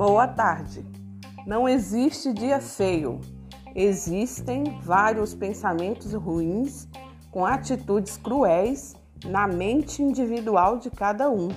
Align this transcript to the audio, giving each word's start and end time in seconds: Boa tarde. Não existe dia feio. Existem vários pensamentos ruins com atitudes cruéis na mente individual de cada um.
Boa 0.00 0.26
tarde. 0.26 0.82
Não 1.46 1.68
existe 1.68 2.32
dia 2.32 2.58
feio. 2.58 3.20
Existem 3.74 4.80
vários 4.80 5.34
pensamentos 5.34 6.14
ruins 6.14 6.88
com 7.30 7.44
atitudes 7.44 8.16
cruéis 8.16 8.94
na 9.26 9.46
mente 9.46 10.02
individual 10.02 10.78
de 10.78 10.88
cada 10.88 11.30
um. 11.30 11.48